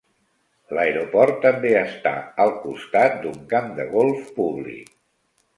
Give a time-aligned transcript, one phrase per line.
[0.77, 2.13] L'aeroport també està
[2.45, 4.93] al costat d'un camp de golf públic.